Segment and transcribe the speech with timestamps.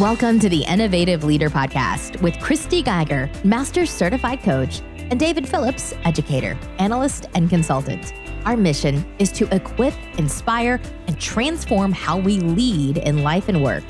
[0.00, 5.94] Welcome to the Innovative Leader Podcast with Christy Geiger, Master Certified Coach, and David Phillips,
[6.04, 8.12] Educator, Analyst, and Consultant.
[8.44, 13.84] Our mission is to equip, inspire, and transform how we lead in life and work.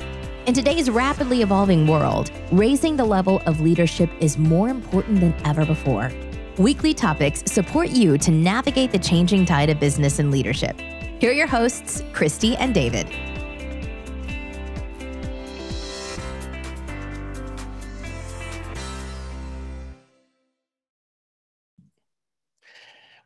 [0.45, 5.65] In today's rapidly evolving world, raising the level of leadership is more important than ever
[5.65, 6.11] before.
[6.59, 10.79] Weekly topics support you to navigate the changing tide of business and leadership.
[11.19, 13.09] Here are your hosts, Christy and David.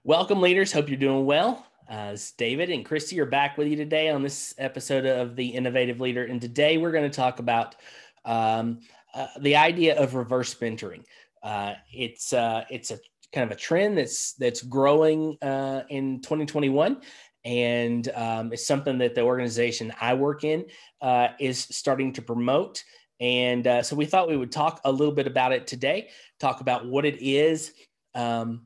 [0.05, 0.71] Welcome, leaders.
[0.71, 1.67] Hope you're doing well.
[1.89, 5.99] Uh, David and Christy are back with you today on this episode of the Innovative
[5.99, 6.23] Leader.
[6.23, 7.75] And today we're going to talk about
[8.23, 8.79] um,
[9.13, 11.03] uh, the idea of reverse mentoring.
[11.43, 12.99] Uh, it's uh, it's a
[13.33, 17.01] kind of a trend that's that's growing uh, in 2021,
[17.43, 20.65] and um, it's something that the organization I work in
[21.01, 22.85] uh, is starting to promote.
[23.19, 26.07] And so we thought we would talk a little bit about it today.
[26.39, 27.73] Talk about what it is.
[28.15, 28.65] Um,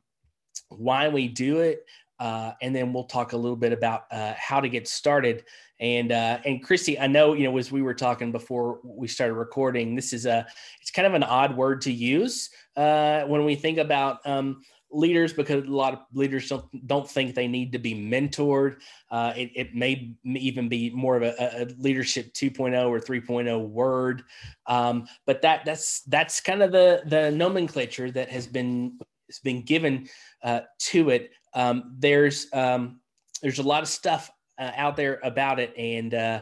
[0.70, 1.86] why we do it,
[2.20, 5.44] uh, and then we'll talk a little bit about uh, how to get started.
[5.80, 9.34] And uh, and Christy, I know you know as we were talking before we started
[9.34, 10.46] recording, this is a
[10.82, 14.26] it's kind of an odd word to use uh, when we think about.
[14.26, 14.62] Um,
[14.96, 18.76] leaders because a lot of leaders don't, don't think they need to be mentored
[19.10, 24.24] uh, it, it, may even be more of a, a leadership 2.0 or 3.0 word
[24.68, 29.64] um, but that that's that's kind of the the nomenclature that has been has been
[29.64, 30.08] given
[30.44, 31.32] uh, to it.
[31.54, 33.00] Um, there's um,
[33.42, 36.42] there's a lot of stuff uh, out there about it, and uh,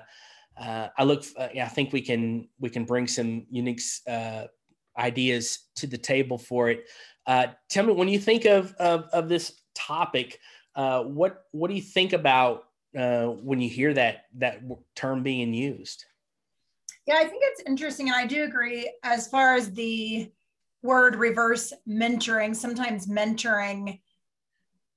[0.57, 1.23] uh I look.
[1.37, 4.45] Uh, I think we can we can bring some unique uh,
[4.97, 6.85] ideas to the table for it.
[7.69, 10.39] tell me when you think of of, of this topic,
[10.75, 14.61] what what do you think about when you hear that that
[14.95, 16.05] term being used?
[17.07, 20.31] Yeah, I think it's interesting, and I do agree as far as the
[20.83, 23.99] word reverse mentoring, sometimes mentoring,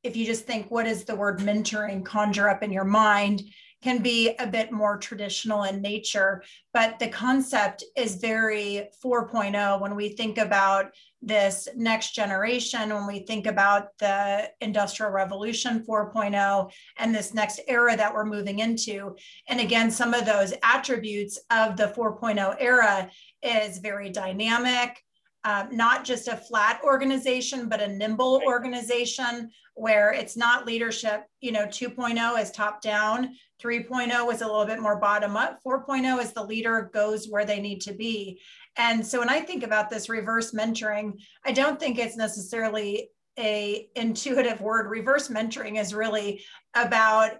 [0.02, 3.42] if you just think, what is the word mentoring conjure up in your mind,
[3.82, 6.42] can be a bit more traditional in nature.
[6.72, 13.20] But the concept is very 4.0 when we think about this next generation, when we
[13.20, 19.16] think about the Industrial Revolution 4.0 and this next era that we're moving into.
[19.48, 23.10] And again, some of those attributes of the 4.0 era
[23.42, 24.98] is very dynamic,
[25.44, 31.24] um, not just a flat organization, but a nimble organization where it's not leadership.
[31.40, 36.20] You know, 2.0 is top down, 3.0 is a little bit more bottom up, 4.0
[36.22, 38.40] is the leader goes where they need to be.
[38.76, 43.88] And so when I think about this reverse mentoring, I don't think it's necessarily a
[43.96, 44.88] intuitive word.
[44.88, 46.44] Reverse mentoring is really
[46.74, 47.32] about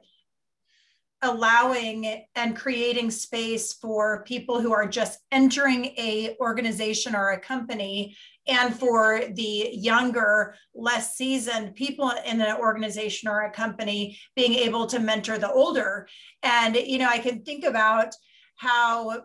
[1.25, 8.17] allowing and creating space for people who are just entering a organization or a company.
[8.47, 14.87] And for the younger less seasoned people in an organization or a company being able
[14.89, 16.07] to mentor the older.
[16.43, 18.15] And you know i can think about
[18.57, 19.25] how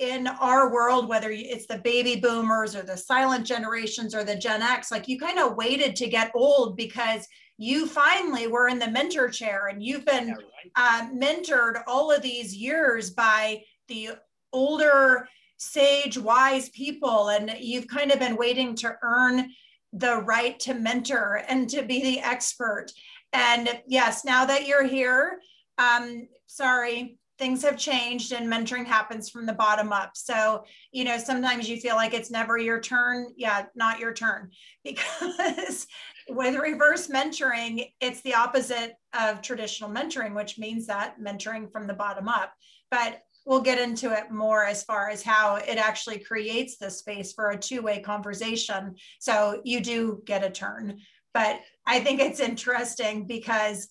[0.00, 4.62] in our world whether it's the baby boomers or the silent generations or the gen
[4.62, 7.28] x like you kind of waited to get old because
[7.60, 10.72] you finally were in the mentor chair and you've been yeah, right.
[10.76, 14.08] uh, mentored all of these years by the
[14.50, 15.28] older
[15.58, 19.50] sage wise people and you've kind of been waiting to earn
[19.92, 22.86] the right to mentor and to be the expert
[23.34, 25.38] and yes now that you're here
[25.76, 30.62] um, sorry things have changed and mentoring happens from the bottom up so
[30.92, 34.50] you know sometimes you feel like it's never your turn yeah not your turn
[34.84, 35.86] because
[36.30, 41.94] with reverse mentoring, it's the opposite of traditional mentoring, which means that mentoring from the
[41.94, 42.52] bottom up.
[42.90, 47.32] But we'll get into it more as far as how it actually creates the space
[47.32, 48.94] for a two-way conversation.
[49.18, 51.00] So you do get a turn.
[51.34, 53.88] But I think it's interesting because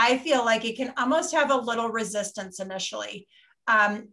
[0.00, 3.28] I feel like it can almost have a little resistance initially.
[3.66, 4.08] Um,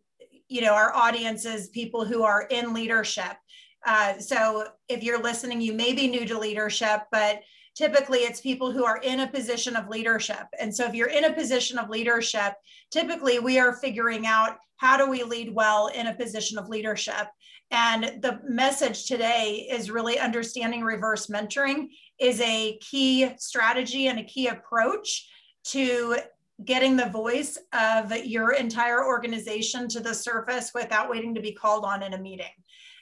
[0.50, 3.38] you know, our audience is people who are in leadership.
[3.86, 7.40] Uh, so if you're listening, you may be new to leadership, but
[7.74, 10.46] typically it's people who are in a position of leadership.
[10.60, 12.56] And so if you're in a position of leadership,
[12.92, 17.28] typically we are figuring out how do we lead well in a position of leadership.
[17.72, 21.88] And the message today is really understanding reverse mentoring
[22.20, 25.30] is a key strategy and a key approach
[25.72, 26.18] to
[26.66, 31.86] getting the voice of your entire organization to the surface without waiting to be called
[31.86, 32.46] on in a meeting.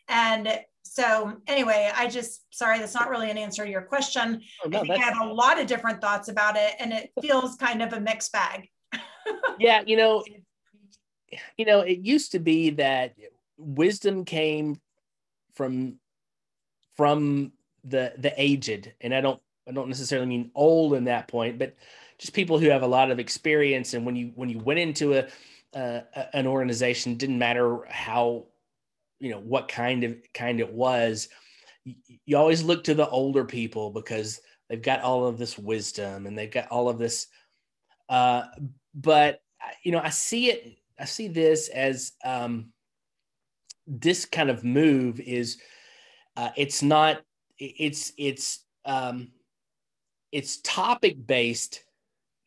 [0.10, 4.42] And so anyway, I just sorry that's not really an answer to your question.
[4.64, 7.56] Oh, no, I, I have a lot of different thoughts about it, and it feels
[7.56, 8.70] kind of a mixed bag.
[9.60, 10.24] yeah, you know,
[11.58, 13.16] you know, it used to be that
[13.58, 14.80] wisdom came
[15.54, 16.00] from
[16.96, 17.52] from
[17.84, 21.76] the the aged, and I don't I don't necessarily mean old in that point, but
[22.18, 23.94] just people who have a lot of experience.
[23.94, 25.28] And when you when you went into a,
[25.78, 26.02] uh,
[26.34, 28.46] an organization, didn't matter how
[29.20, 31.30] you know what kind of kind it was,
[31.84, 31.96] you,
[32.26, 34.40] you always look to the older people because
[34.70, 37.28] they've got all of this wisdom and they've got all of this.
[38.10, 38.46] Uh,
[38.94, 39.42] but
[39.84, 40.78] you know, I see it.
[41.00, 42.72] I see this as um,
[43.88, 45.58] this kind of move is.
[46.38, 47.22] Uh, it's not.
[47.58, 49.32] It's it's um,
[50.32, 51.85] it's topic based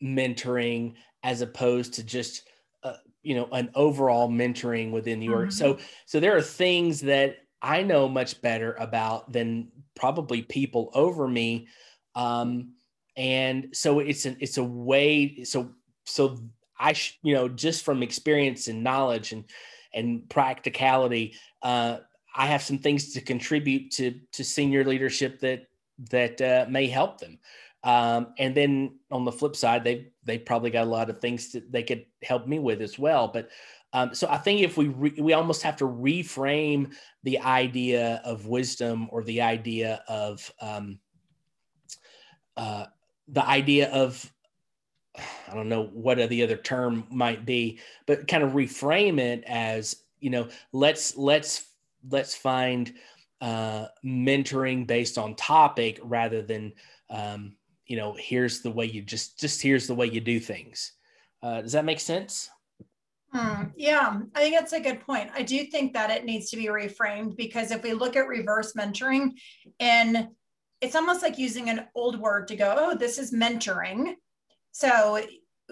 [0.02, 2.42] mentoring as opposed to just
[2.82, 5.48] uh, you know an overall mentoring within the org.
[5.48, 5.50] Mm-hmm.
[5.50, 11.26] So so there are things that I know much better about than probably people over
[11.26, 11.68] me.
[12.14, 12.74] Um,
[13.16, 15.70] and so it's an it's a way so
[16.04, 16.38] so
[16.78, 19.44] I sh, you know just from experience and knowledge and
[19.92, 21.98] and practicality uh,
[22.34, 25.66] I have some things to contribute to to senior leadership that
[26.10, 27.38] that uh, may help them.
[27.88, 31.52] Um, and then on the flip side, they they probably got a lot of things
[31.52, 33.28] that they could help me with as well.
[33.28, 33.48] But
[33.94, 38.44] um, so I think if we re- we almost have to reframe the idea of
[38.44, 40.98] wisdom or the idea of um,
[42.58, 42.84] uh,
[43.28, 44.30] the idea of
[45.16, 49.96] I don't know what the other term might be, but kind of reframe it as
[50.20, 51.64] you know let's let's
[52.10, 52.92] let's find
[53.40, 56.74] uh, mentoring based on topic rather than
[57.08, 57.54] um,
[57.88, 60.92] you know here's the way you just just here's the way you do things.
[61.42, 62.50] Uh, does that make sense?
[63.32, 65.30] Hmm, yeah i think that's a good point.
[65.34, 68.72] I do think that it needs to be reframed because if we look at reverse
[68.72, 69.32] mentoring
[69.80, 70.28] and
[70.80, 74.14] it's almost like using an old word to go oh this is mentoring.
[74.72, 75.20] So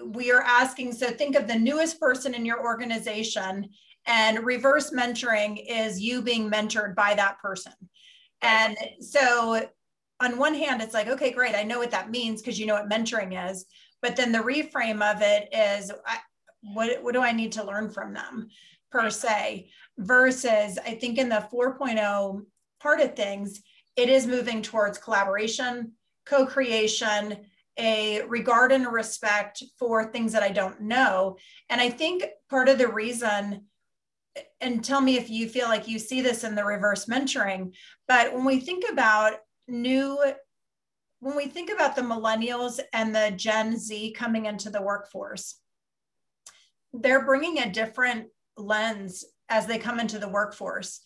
[0.03, 3.69] we are asking so think of the newest person in your organization
[4.05, 7.73] and reverse mentoring is you being mentored by that person.
[8.41, 9.67] And so
[10.19, 11.55] on one hand, it's like, okay, great.
[11.55, 13.65] I know what that means because you know what mentoring is.
[14.01, 16.17] But then the reframe of it is, I,
[16.61, 18.49] what, what do I need to learn from them
[18.91, 19.69] per se?
[19.97, 22.41] Versus, I think in the 4.0
[22.79, 23.61] part of things,
[23.95, 25.93] it is moving towards collaboration,
[26.25, 27.37] co creation,
[27.79, 31.37] a regard and respect for things that I don't know.
[31.69, 33.65] And I think part of the reason,
[34.61, 37.73] and tell me if you feel like you see this in the reverse mentoring,
[38.07, 39.33] but when we think about
[39.67, 40.17] new
[41.19, 45.55] when we think about the millennials and the Gen Z coming into the workforce,
[46.93, 51.01] they're bringing a different lens as they come into the workforce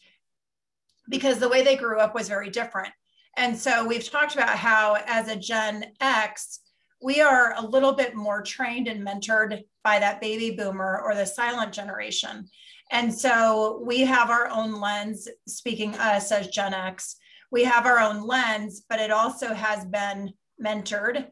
[1.09, 2.91] because the way they grew up was very different.
[3.37, 6.59] And so we've talked about how, as a Gen X,
[7.01, 11.25] we are a little bit more trained and mentored by that baby boomer or the
[11.25, 12.47] silent generation.
[12.91, 17.15] And so we have our own lens, speaking us as Gen X,
[17.51, 20.33] we have our own lens, but it also has been
[20.63, 21.27] mentored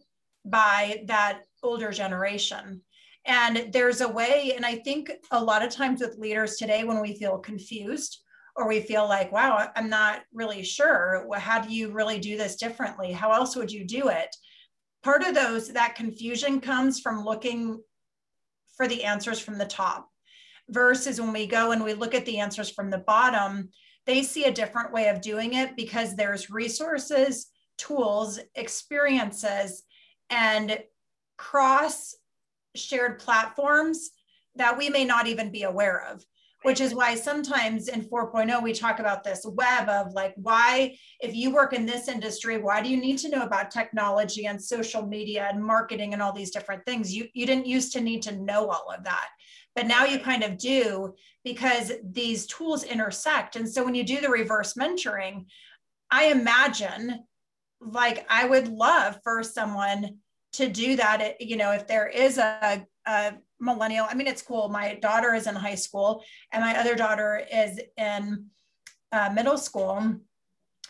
[0.45, 2.81] by that older generation.
[3.25, 7.01] And there's a way, and I think a lot of times with leaders today, when
[7.01, 8.21] we feel confused
[8.55, 12.55] or we feel like, wow, I'm not really sure, how do you really do this
[12.55, 13.11] differently?
[13.11, 14.35] How else would you do it?
[15.03, 17.79] Part of those, that confusion comes from looking
[18.75, 20.09] for the answers from the top
[20.69, 23.69] versus when we go and we look at the answers from the bottom,
[24.09, 27.45] they see a different way of doing it because there's resources,
[27.77, 29.83] tools, experiences,
[30.31, 30.79] and
[31.37, 32.15] cross
[32.75, 34.09] shared platforms
[34.55, 36.25] that we may not even be aware of
[36.63, 41.35] which is why sometimes in 4.0 we talk about this web of like why if
[41.35, 45.05] you work in this industry why do you need to know about technology and social
[45.05, 48.35] media and marketing and all these different things you you didn't used to need to
[48.35, 49.29] know all of that
[49.75, 51.13] but now you kind of do
[51.45, 53.55] because these tools intersect.
[53.55, 55.45] And so when you do the reverse mentoring,
[56.11, 57.19] I imagine
[57.79, 60.17] like I would love for someone
[60.53, 61.39] to do that.
[61.39, 64.69] You know, if there is a, a millennial, I mean, it's cool.
[64.69, 68.45] My daughter is in high school and my other daughter is in
[69.11, 70.15] uh, middle school.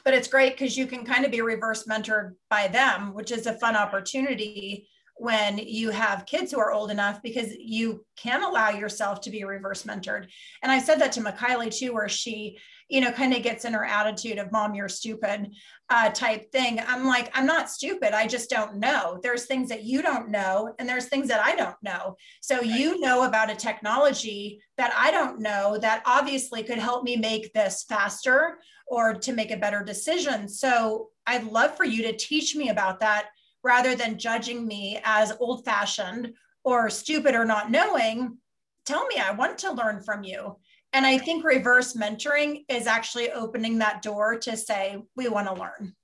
[0.05, 3.47] But it's great because you can kind of be reverse mentored by them, which is
[3.47, 4.88] a fun opportunity
[5.19, 9.43] when you have kids who are old enough because you can allow yourself to be
[9.43, 10.27] reverse mentored.
[10.63, 12.57] And I said that to Makaylee too, where she,
[12.88, 15.51] you know, kind of gets in her attitude of mom, you're stupid
[15.89, 16.79] uh, type thing.
[16.88, 18.13] I'm like, I'm not stupid.
[18.13, 19.19] I just don't know.
[19.21, 22.15] There's things that you don't know, and there's things that I don't know.
[22.41, 27.17] So you know about a technology that I don't know that obviously could help me
[27.17, 28.57] make this faster
[28.88, 30.47] or to make a better decision.
[30.47, 33.27] So I'd love for you to teach me about that
[33.63, 38.37] rather than judging me as old fashioned or stupid or not knowing,
[38.85, 40.57] tell me, I want to learn from you.
[40.93, 45.53] And I think reverse mentoring is actually opening that door to say, we want to
[45.53, 45.95] learn.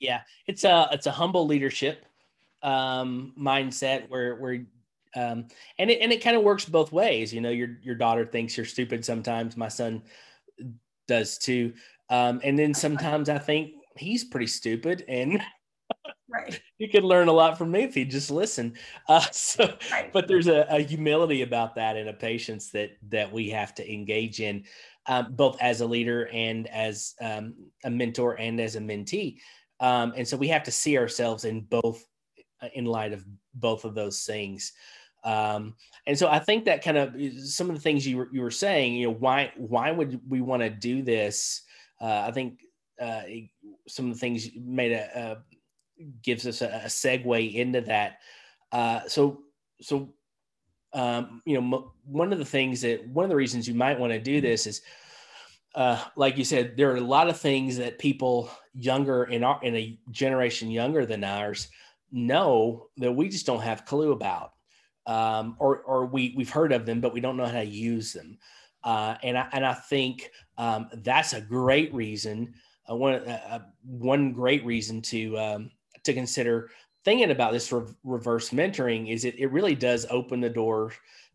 [0.00, 2.04] Yeah, it's a it's a humble leadership
[2.62, 4.66] um, mindset where where
[5.16, 5.46] um,
[5.78, 7.32] and it and it kind of works both ways.
[7.32, 9.56] You know, your your daughter thinks you're stupid sometimes.
[9.56, 10.02] My son
[11.08, 11.72] does too.
[12.10, 15.40] Um, and then sometimes I think he's pretty stupid and
[16.28, 18.74] right you could learn a lot from me if you just listen
[19.08, 20.12] uh, so right.
[20.12, 23.92] but there's a, a, humility about that and a patience that that we have to
[23.92, 24.64] engage in
[25.06, 27.54] um, both as a leader and as um,
[27.84, 29.38] a mentor and as a mentee
[29.80, 32.04] um, and so we have to see ourselves in both
[32.62, 34.72] uh, in light of both of those things
[35.24, 35.74] um,
[36.06, 38.50] and so I think that kind of some of the things you were, you were
[38.50, 41.62] saying, you know, why why would we want to do this?
[41.98, 42.60] Uh, I think
[43.00, 43.22] uh,
[43.88, 45.42] some of the things made a,
[46.22, 48.18] gives us a, a, segue into that.
[48.72, 49.42] Uh, so,
[49.80, 50.14] so
[50.94, 54.12] um, you know, one of the things that one of the reasons you might want
[54.12, 54.80] to do this is,
[55.74, 59.58] uh, like you said, there are a lot of things that people younger in our
[59.62, 61.68] in a generation younger than ours
[62.12, 64.52] know that we just don't have clue about,
[65.06, 68.12] um, or or we we've heard of them, but we don't know how to use
[68.12, 68.38] them.
[68.84, 72.54] Uh, and I and I think um, that's a great reason.
[72.88, 75.70] Uh, one uh, one great reason to um,
[76.04, 76.70] to consider
[77.04, 80.92] thinking about this re- reverse mentoring is it, it really does open the door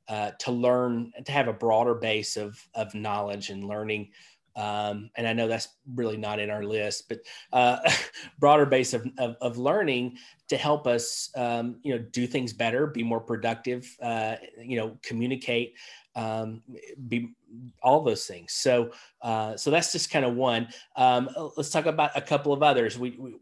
[0.08, 4.10] uh, to learn to have a broader base of, of knowledge and learning
[4.56, 7.20] um, and I know that's really not in our list, but
[7.54, 7.78] uh,
[8.40, 10.18] broader base of, of, of, learning
[10.50, 14.98] to help us, um, you know, do things better, be more productive, uh, you know,
[15.02, 15.76] communicate,
[16.16, 16.62] um,
[17.08, 17.34] be
[17.82, 18.52] all those things.
[18.52, 20.68] So, uh, so that's just kind of one.
[20.98, 23.00] Um, let's talk about a couple of others.
[23.00, 23.36] We, we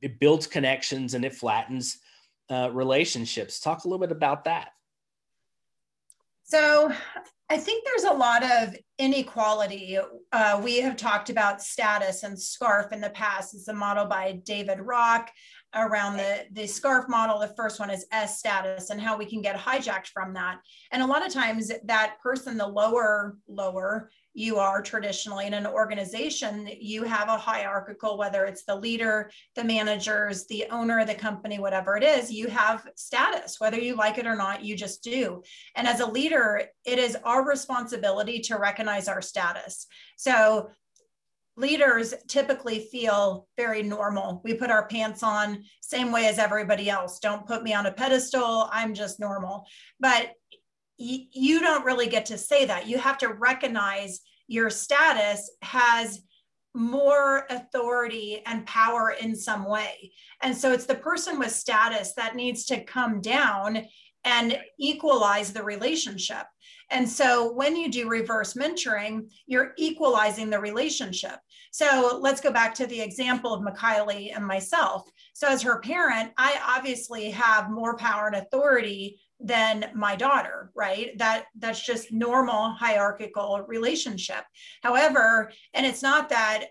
[0.00, 1.98] it, builds connections and it flattens
[2.50, 3.60] uh, relationships.
[3.60, 4.68] Talk a little bit about that.
[6.44, 6.92] So,
[7.50, 9.98] I think there's a lot of inequality.
[10.32, 13.54] Uh, we have talked about status and SCARF in the past.
[13.54, 15.30] It's a model by David Rock
[15.74, 17.38] around the, the SCARF model.
[17.38, 20.58] The first one is S status and how we can get hijacked from that.
[20.90, 25.66] And a lot of times that person, the lower, lower, you are traditionally in an
[25.66, 31.14] organization, you have a hierarchical, whether it's the leader, the managers, the owner of the
[31.14, 35.02] company, whatever it is, you have status, whether you like it or not, you just
[35.04, 35.42] do.
[35.76, 39.86] And as a leader, it is our responsibility to recognize our status.
[40.16, 40.70] So
[41.56, 44.40] leaders typically feel very normal.
[44.44, 47.20] We put our pants on same way as everybody else.
[47.20, 48.68] Don't put me on a pedestal.
[48.72, 49.66] I'm just normal.
[50.00, 50.32] But
[50.96, 52.86] you don't really get to say that.
[52.86, 56.22] You have to recognize your status has
[56.74, 60.12] more authority and power in some way.
[60.42, 63.84] And so it's the person with status that needs to come down
[64.24, 66.46] and equalize the relationship.
[66.90, 71.38] And so when you do reverse mentoring, you're equalizing the relationship.
[71.70, 75.08] So let's go back to the example of McKiley and myself.
[75.32, 81.16] So as her parent, I obviously have more power and authority than my daughter right
[81.18, 84.44] that that's just normal hierarchical relationship
[84.82, 86.66] however and it's not that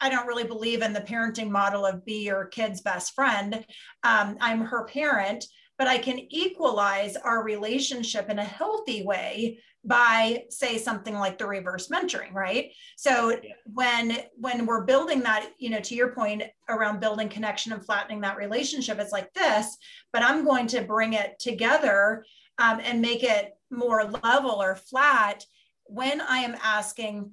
[0.00, 3.64] I don't really believe in the parenting model of be your kid's best friend.
[4.02, 5.44] Um, I'm her parent,
[5.78, 11.46] but I can equalize our relationship in a healthy way by say something like the
[11.46, 13.52] reverse mentoring right so yeah.
[13.64, 18.20] when when we're building that you know to your point around building connection and flattening
[18.20, 19.76] that relationship it's like this
[20.12, 22.24] but i'm going to bring it together
[22.58, 25.44] um, and make it more level or flat
[25.84, 27.30] when i am asking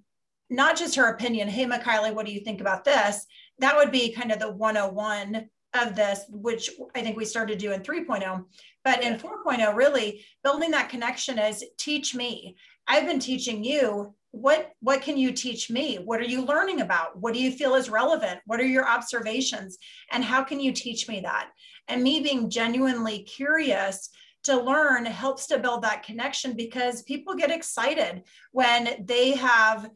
[0.49, 3.27] not just her opinion hey McKiley, what do you think about this
[3.59, 7.81] that would be kind of the 101 of this, which I think we started doing
[7.81, 8.45] 3.0.
[8.83, 12.55] But in 4.0, really building that connection is teach me.
[12.87, 14.15] I've been teaching you.
[14.31, 15.95] What what can you teach me?
[15.97, 17.19] What are you learning about?
[17.19, 18.39] What do you feel is relevant?
[18.45, 19.77] What are your observations?
[20.11, 21.49] And how can you teach me that?
[21.87, 24.09] And me being genuinely curious
[24.43, 29.89] to learn helps to build that connection because people get excited when they have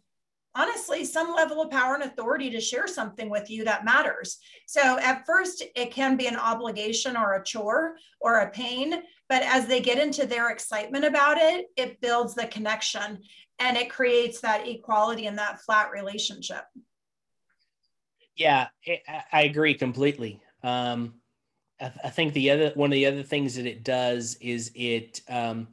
[0.56, 4.38] honestly some level of power and authority to share something with you that matters.
[4.68, 9.42] So at first, it can be an obligation or a chore or a pain, but
[9.44, 13.20] as they get into their excitement about it, it builds the connection
[13.60, 16.64] and it creates that equality and that flat relationship.
[18.36, 18.68] Yeah,
[19.32, 20.42] I agree completely.
[20.64, 21.16] Um,
[21.80, 25.68] I, think the other one of the other things that it does is it um,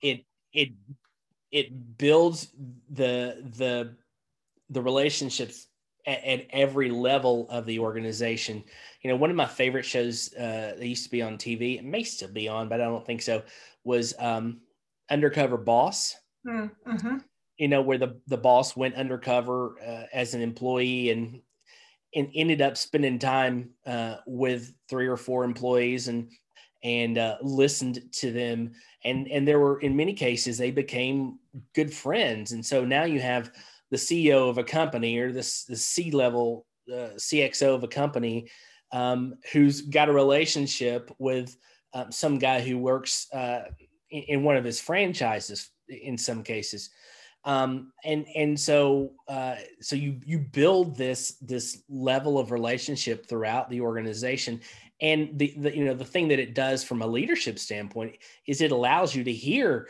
[0.00, 0.70] it it
[1.50, 2.48] it builds
[2.90, 3.94] the the
[4.70, 5.66] the relationships
[6.06, 8.62] at, at, every level of the organization.
[9.02, 11.84] You know, one of my favorite shows uh, that used to be on TV, it
[11.84, 13.42] may still be on, but I don't think so,
[13.84, 14.60] was um,
[15.10, 16.16] Undercover Boss.
[16.46, 17.16] Mm, mm-hmm.
[17.58, 21.42] you know, where the the boss went undercover uh, as an employee and
[22.14, 26.30] and ended up spending time uh, with three or four employees and
[26.82, 28.72] and uh, listened to them.
[29.04, 31.38] And and there were in many cases they became
[31.74, 32.52] good friends.
[32.52, 33.50] And so now you have
[33.90, 38.48] the ceo of a company or this the c level uh, cxo of a company
[38.92, 41.56] um, who's got a relationship with
[41.92, 43.62] um, some guy who works uh,
[44.10, 46.90] in, in, one of his franchises in some cases.
[47.44, 53.70] Um, and and so uh, so you you build this this level of relationship throughout
[53.70, 54.60] the organization
[55.00, 58.16] and the, the you know the thing that it does from a leadership standpoint
[58.46, 59.88] is it allows you to hear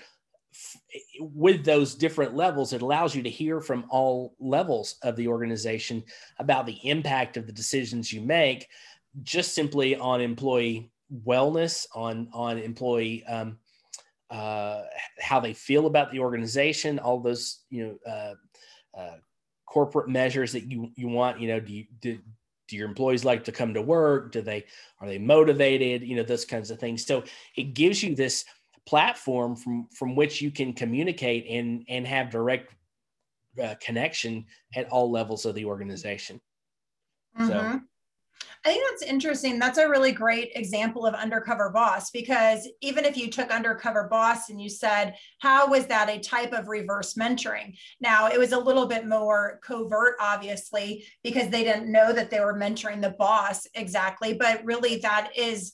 [1.20, 6.02] with those different levels it allows you to hear from all levels of the organization
[6.38, 8.68] about the impact of the decisions you make
[9.22, 10.90] just simply on employee
[11.26, 13.58] wellness on on employee um,
[14.30, 14.82] uh,
[15.20, 19.16] how they feel about the organization all those you know uh, uh,
[19.66, 22.18] corporate measures that you you want you know do you do,
[22.70, 24.32] do your employees like to come to work?
[24.32, 24.64] Do they
[25.00, 26.02] are they motivated?
[26.02, 27.04] You know those kinds of things.
[27.04, 27.24] So
[27.56, 28.44] it gives you this
[28.86, 32.74] platform from from which you can communicate and and have direct
[33.62, 36.40] uh, connection at all levels of the organization.
[37.38, 37.48] Mm-hmm.
[37.48, 37.80] so
[38.62, 39.58] I think that's interesting.
[39.58, 44.50] That's a really great example of undercover boss because even if you took undercover boss
[44.50, 47.78] and you said, how was that a type of reverse mentoring?
[48.02, 52.40] Now, it was a little bit more covert, obviously, because they didn't know that they
[52.40, 54.34] were mentoring the boss exactly.
[54.34, 55.72] But really, that is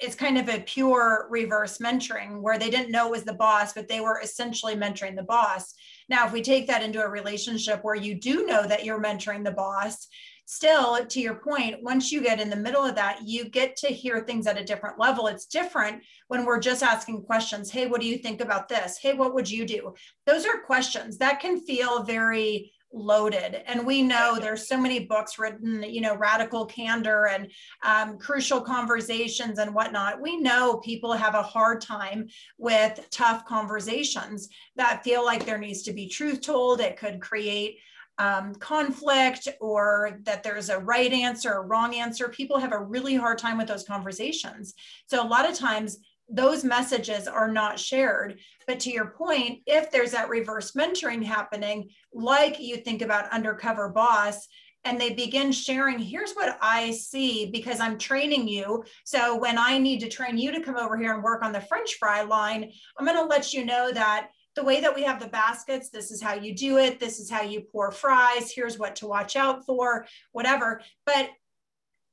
[0.00, 3.72] it's kind of a pure reverse mentoring where they didn't know it was the boss,
[3.72, 5.74] but they were essentially mentoring the boss.
[6.08, 9.44] Now, if we take that into a relationship where you do know that you're mentoring
[9.44, 10.08] the boss,
[10.46, 13.88] still to your point once you get in the middle of that you get to
[13.88, 15.26] hear things at a different level.
[15.26, 18.96] It's different when we're just asking questions hey what do you think about this?
[18.96, 19.94] Hey what would you do?
[20.24, 23.62] Those are questions that can feel very loaded.
[23.66, 27.50] And we know there's so many books written you know radical candor and
[27.82, 30.22] um, crucial conversations and whatnot.
[30.22, 35.82] We know people have a hard time with tough conversations that feel like there needs
[35.82, 36.80] to be truth told.
[36.80, 37.78] It could create
[38.18, 42.28] um, conflict or that there's a right answer or wrong answer.
[42.28, 44.74] People have a really hard time with those conversations.
[45.06, 45.98] So a lot of times
[46.28, 48.40] those messages are not shared.
[48.66, 53.88] But to your point, if there's that reverse mentoring happening, like you think about undercover
[53.88, 54.48] boss,
[54.86, 59.76] and they begin sharing here's what i see because i'm training you so when i
[59.76, 62.70] need to train you to come over here and work on the french fry line
[62.96, 66.10] i'm going to let you know that the way that we have the baskets, this
[66.10, 66.98] is how you do it.
[66.98, 68.50] This is how you pour fries.
[68.50, 70.80] Here's what to watch out for, whatever.
[71.04, 71.30] But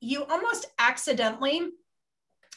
[0.00, 1.70] you almost accidentally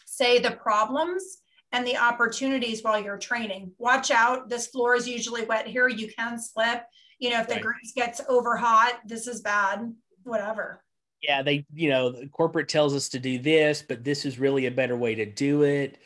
[0.06, 1.38] say the problems
[1.72, 3.72] and the opportunities while you're training.
[3.78, 4.50] Watch out.
[4.50, 5.88] This floor is usually wet here.
[5.88, 6.84] You can slip.
[7.20, 7.58] You know, if right.
[7.58, 10.84] the grease gets over hot, this is bad, whatever.
[11.22, 14.68] Yeah, they, you know, the corporate tells us to do this, but this is really
[14.68, 15.98] a better way to do it.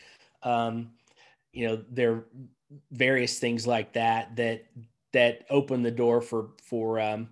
[0.42, 0.92] Um,
[1.52, 2.24] you know, they're
[2.92, 4.66] various things like that that
[5.14, 7.30] that open the door for for um,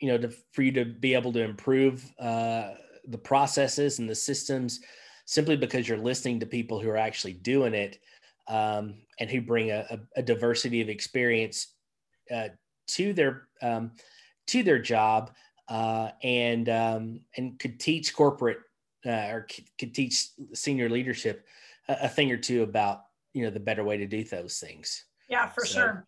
[0.00, 2.70] you know to, for you to be able to improve uh,
[3.08, 4.80] the processes and the systems
[5.26, 7.98] simply because you're listening to people who are actually doing it
[8.48, 11.68] um, and who bring a, a, diversity of experience
[12.30, 12.48] uh,
[12.86, 13.90] to their um,
[14.46, 15.30] to their job
[15.68, 18.58] uh, and um, and could teach corporate
[19.06, 19.46] uh, or
[19.78, 21.46] could teach senior leadership
[21.88, 25.04] a, a thing or two about you know the better way to do those things.
[25.28, 26.06] Yeah for so, sure.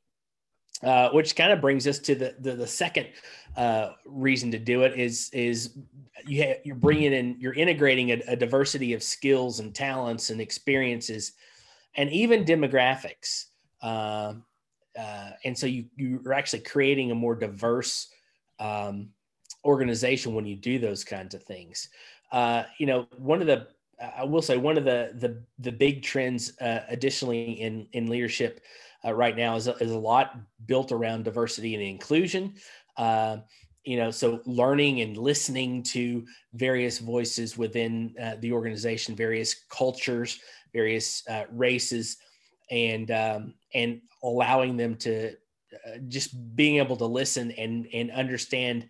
[0.83, 3.09] uh, which kind of brings us to the the, the second
[3.57, 5.77] uh, reason to do it is is
[6.25, 10.41] you ha- you're bringing in you're integrating a, a, diversity of skills and talents and
[10.41, 11.33] experiences
[11.97, 13.47] and even demographics.
[13.83, 14.35] Uh,
[14.99, 18.09] uh and so you you're actually creating a more diverse
[18.61, 19.11] um,
[19.65, 21.89] organization when you do those kinds of things.
[22.33, 23.67] Uh, you know one of the
[24.01, 28.61] I will say one of the the the big trends, uh, additionally in in leadership
[29.05, 32.55] uh, right now, is a, is a lot built around diversity and inclusion.
[32.97, 33.39] Uh,
[33.85, 40.41] you know, so learning and listening to various voices within uh, the organization, various cultures,
[40.73, 42.19] various uh, races,
[42.71, 48.89] and um, and allowing them to uh, just being able to listen and and understand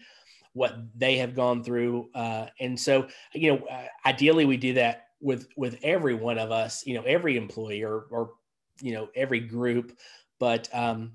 [0.57, 2.09] what they have gone through.
[2.15, 6.51] Uh, and so, you know, uh, ideally we do that with with every one of
[6.51, 8.33] us, you know, every employee or or
[8.81, 9.99] you know every group.
[10.41, 11.13] But um,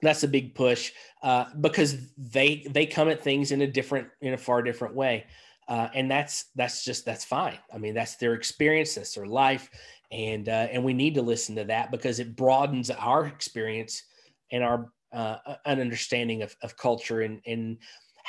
[0.00, 4.34] that's a big push uh, because they they come at things in a different in
[4.34, 5.26] a far different way.
[5.66, 7.58] Uh, and that's that's just that's fine.
[7.74, 9.68] I mean, that's their experience, that's their life,
[10.12, 14.04] and uh, and we need to listen to that because it broadens our experience
[14.52, 17.78] and our uh, an understanding of, of culture and, and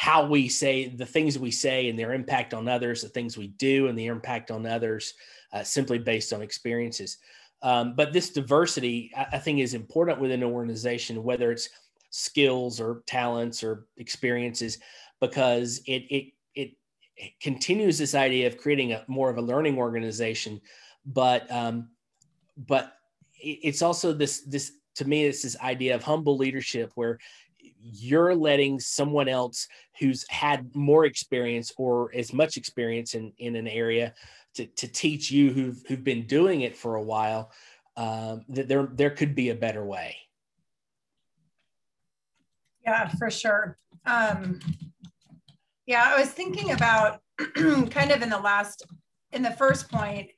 [0.01, 3.49] how we say the things we say and their impact on others, the things we
[3.49, 5.13] do and the impact on others,
[5.53, 7.19] uh, simply based on experiences.
[7.61, 11.69] Um, but this diversity, I, I, think, is important within an organization, whether it's
[12.09, 14.79] skills or talents or experiences,
[15.19, 16.71] because it it it,
[17.15, 20.59] it continues this idea of creating a more of a learning organization,
[21.05, 21.89] but um,
[22.57, 22.93] but
[23.39, 27.19] it's also this this to me it's this idea of humble leadership where
[27.83, 29.67] you're letting someone else
[29.99, 34.13] who's had more experience or as much experience in, in an area
[34.55, 37.51] to, to teach you who've, who've been doing it for a while
[37.97, 40.15] um, that there, there could be a better way.
[42.83, 43.77] Yeah, for sure.
[44.05, 44.59] Um,
[45.85, 47.21] yeah, I was thinking about
[47.55, 48.85] kind of in the last,
[49.33, 50.29] in the first point,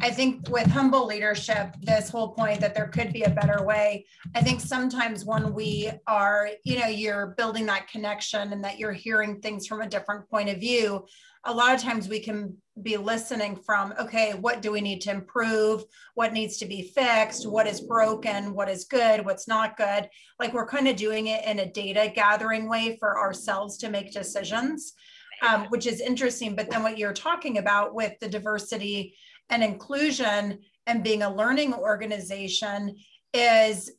[0.00, 4.04] I think with humble leadership, this whole point that there could be a better way.
[4.34, 8.92] I think sometimes when we are, you know, you're building that connection and that you're
[8.92, 11.06] hearing things from a different point of view,
[11.44, 15.10] a lot of times we can be listening from, okay, what do we need to
[15.10, 15.84] improve?
[16.14, 17.48] What needs to be fixed?
[17.48, 18.54] What is broken?
[18.54, 19.24] What is good?
[19.24, 20.08] What's not good?
[20.38, 24.12] Like we're kind of doing it in a data gathering way for ourselves to make
[24.12, 24.94] decisions.
[25.42, 26.54] Um, which is interesting.
[26.54, 29.16] But then what you're talking about with the diversity
[29.50, 32.94] and inclusion and being a learning organization
[33.34, 33.90] is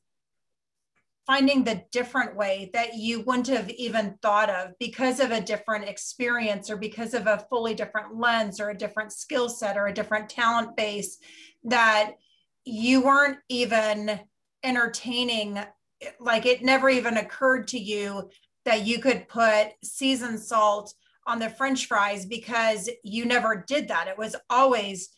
[1.26, 5.88] finding the different way that you wouldn't have even thought of because of a different
[5.88, 9.94] experience or because of a fully different lens or a different skill set or a
[9.94, 11.18] different talent base
[11.64, 12.12] that
[12.66, 14.20] you weren't even
[14.64, 15.60] entertaining
[16.20, 18.30] like it never even occurred to you
[18.66, 20.94] that you could put seasoned salt
[21.28, 25.10] on the french fries because you never did that it was always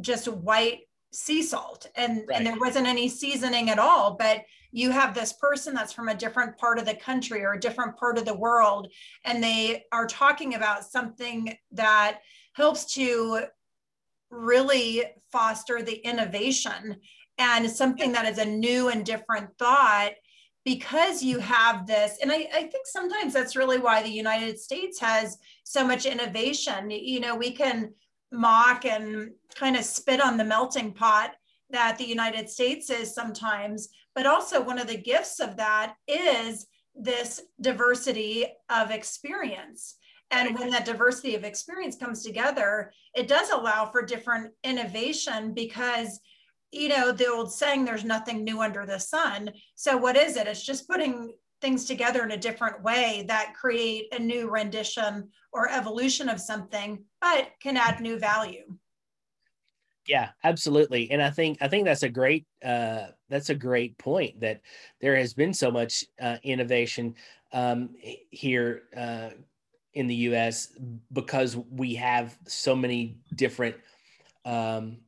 [0.00, 0.80] just white
[1.12, 2.36] sea salt and right.
[2.36, 6.14] and there wasn't any seasoning at all but you have this person that's from a
[6.14, 8.88] different part of the country or a different part of the world
[9.24, 12.20] and they are talking about something that
[12.54, 13.40] helps to
[14.30, 16.96] really foster the innovation
[17.38, 20.12] and something that is a new and different thought
[20.64, 25.00] because you have this and I, I, think sometimes that's really why the united states
[25.00, 27.94] has so much innovation you know we can
[28.32, 31.32] mock and kind of spit on the melting pot
[31.70, 33.88] that the United States is sometimes.
[34.14, 39.96] But also, one of the gifts of that is this diversity of experience.
[40.32, 46.20] And when that diversity of experience comes together, it does allow for different innovation because,
[46.72, 49.50] you know, the old saying, there's nothing new under the sun.
[49.74, 50.46] So, what is it?
[50.46, 55.68] It's just putting things together in a different way that create a new rendition or
[55.68, 58.76] evolution of something, but can add new value.
[60.06, 61.10] Yeah, absolutely.
[61.10, 64.60] And I think I think that's a great uh, that's a great point that
[65.00, 67.14] there has been so much uh, innovation
[67.52, 67.90] um,
[68.30, 69.30] here uh,
[69.94, 70.76] in the U.S.
[71.12, 73.76] because we have so many different
[74.44, 74.98] um,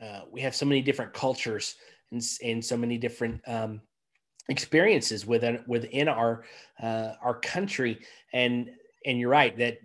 [0.00, 1.76] uh, we have so many different cultures
[2.10, 3.80] and, and so many different um,
[4.48, 6.44] experiences within within our
[6.82, 8.00] uh, our country.
[8.32, 8.70] And
[9.04, 9.78] and you're right that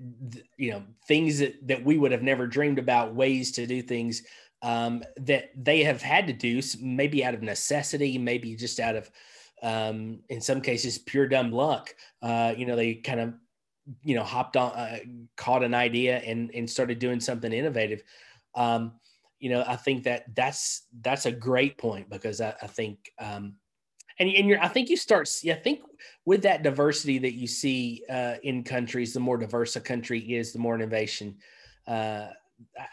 [0.58, 4.24] you know things that, that we would have never dreamed about ways to do things
[4.64, 9.10] um, that they have had to do maybe out of necessity maybe just out of
[9.64, 11.96] um, in some cases pure dumb luck.
[12.22, 13.34] Uh, you know they kind of
[14.04, 15.00] you know hopped on uh,
[15.38, 18.04] caught an idea and and started doing something innovative.
[18.56, 18.94] Um,
[19.42, 23.56] you know i think that that's that's a great point because i, I think um,
[24.20, 25.82] and, and you're, I think you start, I think
[26.26, 30.54] with that diversity that you see uh, in countries, the more diverse a country is,
[30.54, 31.38] the more innovation.
[31.88, 32.28] Uh,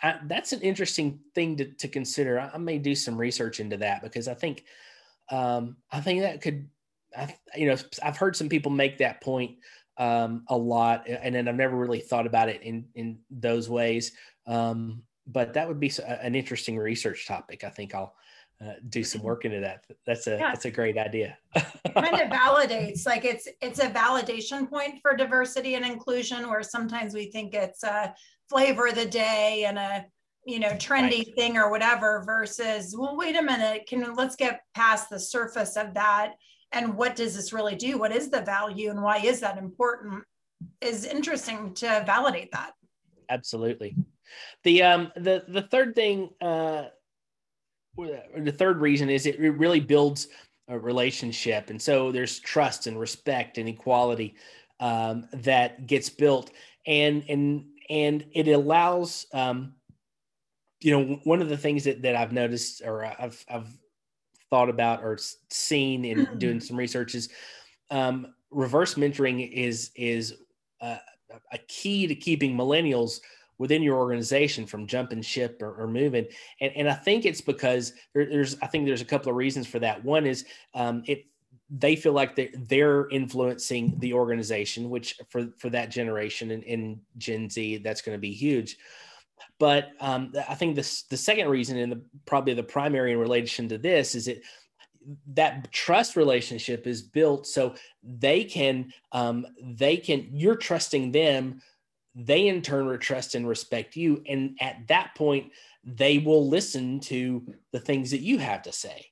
[0.03, 2.41] I, that's an interesting thing to, to consider.
[2.41, 4.65] I, I, may do some research into that because I think,
[5.31, 6.67] um, I think that could,
[7.15, 9.57] I, you know, I've heard some people make that point
[9.99, 14.13] um, a lot, and then I've never really thought about it in in those ways.
[14.47, 17.65] Um, but that would be an interesting research topic.
[17.65, 18.15] I think I'll
[18.65, 19.85] uh, do some work into that.
[20.07, 20.49] That's a yeah.
[20.49, 21.39] that's a great idea.
[21.55, 26.63] it kind of validates, like it's it's a validation point for diversity and inclusion, where
[26.63, 28.15] sometimes we think it's a
[28.49, 30.05] flavor of the day and a
[30.45, 31.35] you know trendy right.
[31.37, 32.23] thing or whatever.
[32.27, 36.35] Versus, well, wait a minute, can let's get past the surface of that
[36.73, 37.99] and what does this really do?
[37.99, 40.25] What is the value and why is that important?
[40.81, 42.73] Is interesting to validate that.
[43.31, 43.95] Absolutely.
[44.65, 46.85] The um the the third thing uh
[47.97, 50.29] the third reason is it really builds
[50.69, 51.71] a relationship.
[51.71, 54.37] And so there's trust and respect and equality
[54.79, 56.53] um, that gets built.
[56.87, 59.75] And and and it allows um,
[60.81, 63.69] you know one of the things that, that i've noticed or i've i've
[64.51, 65.19] thought about or
[65.51, 67.29] seen in doing some research is
[67.91, 70.35] um, reverse mentoring is is
[70.81, 70.97] uh,
[71.53, 73.21] a key to keeping millennials
[73.59, 76.27] within your organization from jumping ship or, or moving.
[76.61, 79.67] And, and I think it's because there, there's, I think there's a couple of reasons
[79.67, 80.05] for that.
[80.05, 80.45] One is
[80.75, 81.27] um, it,
[81.71, 87.01] they feel like they're, they're influencing the organization, which for, for that generation and, and
[87.19, 88.79] Gen Z, that's going to be huge.
[89.59, 93.69] But um, I think this, the second reason and the, probably the primary in relation
[93.69, 94.43] to this is it
[95.35, 101.61] that trust relationship is built so they can um, they can you're trusting them
[102.15, 104.23] they in turn trust and respect you.
[104.29, 105.53] And at that point
[105.85, 109.07] they will listen to the things that you have to say.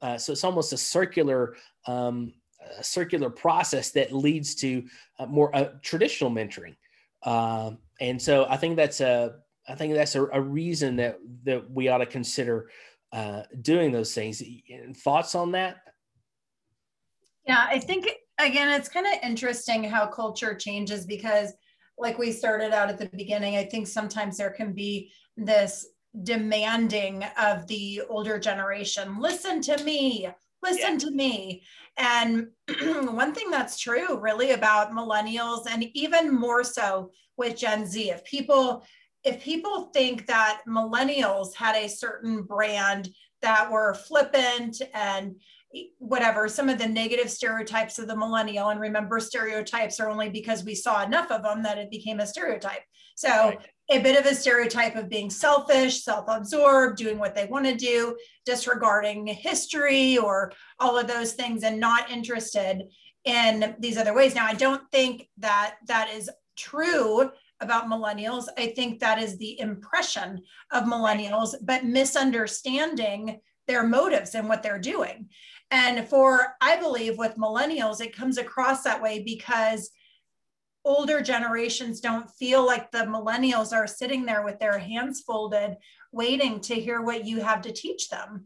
[0.00, 1.56] Uh, so it's almost a circular
[1.86, 2.32] um,
[2.78, 4.84] a circular process that leads to
[5.28, 6.76] more uh, traditional mentoring.
[7.22, 9.36] Uh, and so i think that's a
[9.68, 12.70] i think that's a, a reason that that we ought to consider
[13.12, 14.42] uh, doing those things.
[14.96, 15.76] Thoughts on that?
[17.46, 21.52] Yeah i think again it's kind of interesting how culture changes because
[21.98, 25.86] like we started out at the beginning, I think sometimes there can be this
[26.22, 30.28] demanding of the older generation listen to me,
[30.62, 30.98] listen yeah.
[30.98, 31.62] to me.
[31.98, 32.48] And
[32.82, 38.24] one thing that's true really about millennials and even more so with Gen Z, if
[38.24, 38.84] people
[39.24, 43.08] if people think that millennials had a certain brand
[43.46, 45.36] that were flippant and
[45.98, 48.70] whatever some of the negative stereotypes of the millennial.
[48.70, 52.26] And remember stereotypes are only because we saw enough of them that it became a
[52.26, 52.82] stereotype.
[53.14, 53.58] So right.
[53.88, 58.16] a bit of a stereotype of being selfish self-absorbed doing what they want to do
[58.44, 62.82] disregarding history or all of those things and not interested
[63.24, 64.34] in these other ways.
[64.34, 67.30] Now i don't think that that is true
[67.60, 70.40] about millennials i think that is the impression
[70.72, 75.28] of millennials but misunderstanding their motives and what they're doing
[75.70, 79.90] and for, I believe, with millennials, it comes across that way because
[80.84, 85.76] older generations don't feel like the millennials are sitting there with their hands folded,
[86.12, 88.44] waiting to hear what you have to teach them.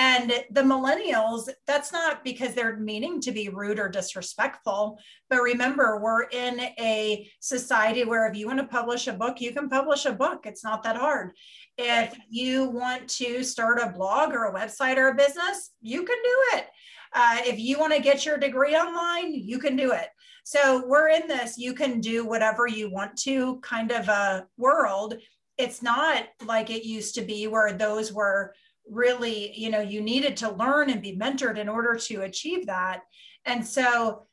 [0.00, 4.96] And the millennials, that's not because they're meaning to be rude or disrespectful.
[5.28, 9.52] But remember, we're in a society where if you want to publish a book, you
[9.52, 10.46] can publish a book.
[10.46, 11.32] It's not that hard.
[11.76, 16.16] If you want to start a blog or a website or a business, you can
[16.22, 16.66] do it.
[17.12, 20.10] Uh, if you want to get your degree online, you can do it.
[20.44, 25.16] So we're in this, you can do whatever you want to kind of a world.
[25.56, 28.54] It's not like it used to be where those were
[28.90, 33.00] really, you know, you needed to learn and be mentored in order to achieve that.
[33.44, 34.26] And so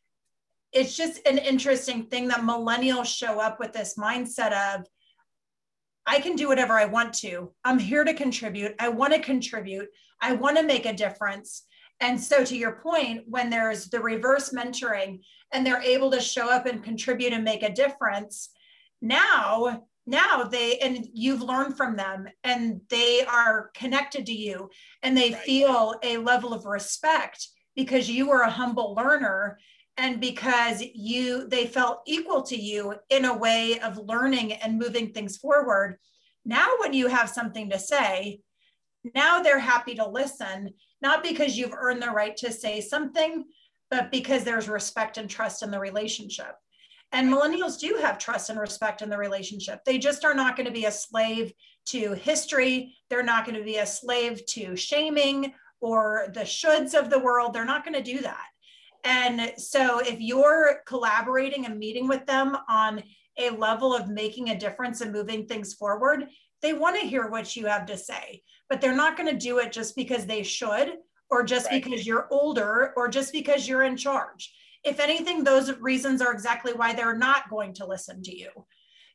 [0.72, 4.86] it's just an interesting thing that millennials show up with this mindset of,
[6.06, 7.52] I can do whatever I want to.
[7.64, 8.76] I'm here to contribute.
[8.80, 9.88] I want to contribute.
[10.22, 11.64] I want to make a difference.
[12.02, 16.50] And so, to your point, when there's the reverse mentoring and they're able to show
[16.50, 18.50] up and contribute and make a difference,
[19.02, 24.70] now now they and you've learned from them and they are connected to you
[25.02, 25.42] and they right.
[25.42, 29.58] feel a level of respect because you were a humble learner
[29.98, 35.12] and because you they felt equal to you in a way of learning and moving
[35.12, 35.98] things forward
[36.46, 38.40] now when you have something to say
[39.16, 40.70] now they're happy to listen
[41.02, 43.44] not because you've earned the right to say something
[43.90, 46.56] but because there's respect and trust in the relationship
[47.12, 49.80] and millennials do have trust and respect in the relationship.
[49.86, 51.54] They just are not going to be a slave
[51.88, 52.96] to history.
[53.10, 57.54] They're not going to be a slave to shaming or the shoulds of the world.
[57.54, 58.46] They're not going to do that.
[59.04, 63.04] And so if you're collaborating and meeting with them on
[63.38, 66.26] a level of making a difference and moving things forward,
[66.62, 69.60] they want to hear what you have to say, but they're not going to do
[69.60, 70.94] it just because they should
[71.30, 71.84] or just right.
[71.84, 74.52] because you're older or just because you're in charge
[74.86, 78.50] if anything, those reasons are exactly why they're not going to listen to you.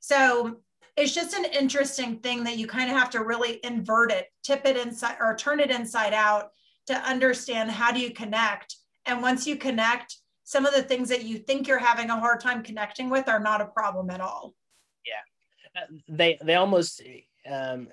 [0.00, 0.60] So
[0.96, 4.66] it's just an interesting thing that you kind of have to really invert it, tip
[4.66, 6.50] it inside or turn it inside out
[6.86, 8.76] to understand how do you connect.
[9.06, 12.40] And once you connect, some of the things that you think you're having a hard
[12.40, 14.54] time connecting with are not a problem at all.
[15.06, 15.80] Yeah.
[15.82, 17.00] Uh, they, they almost,
[17.48, 17.88] um,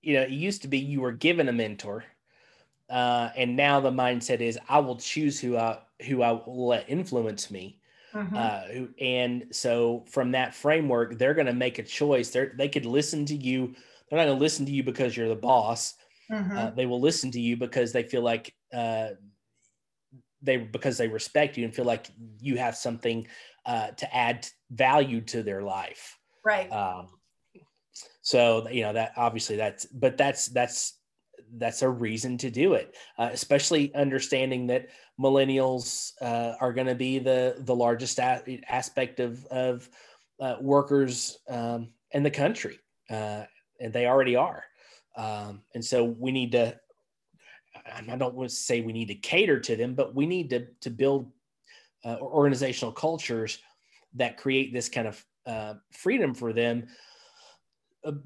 [0.00, 2.04] you know, it used to be you were given a mentor
[2.88, 6.88] uh, and now the mindset is I will choose who I who I will let
[6.88, 7.80] influence me.
[8.14, 8.36] Mm-hmm.
[8.36, 12.30] Uh, and so from that framework, they're going to make a choice.
[12.30, 13.74] They they could listen to you.
[14.08, 15.94] They're not going to listen to you because you're the boss.
[16.30, 16.56] Mm-hmm.
[16.56, 19.08] Uh, they will listen to you because they feel like uh,
[20.42, 22.08] they because they respect you and feel like
[22.40, 23.26] you have something
[23.66, 26.18] uh, to add value to their life.
[26.44, 26.70] Right.
[26.72, 27.08] Um,
[28.22, 30.97] so you know that obviously that's but that's that's
[31.56, 34.88] that's a reason to do it, uh, especially understanding that
[35.20, 39.88] millennials uh, are going to be the the largest a- aspect of of
[40.40, 42.78] uh, workers um, in the country,
[43.10, 43.44] uh,
[43.80, 44.64] and they already are.
[45.16, 46.78] Um, and so we need to.
[47.90, 50.66] I don't want to say we need to cater to them, but we need to
[50.82, 51.30] to build
[52.04, 53.58] uh, organizational cultures
[54.14, 56.86] that create this kind of uh, freedom for them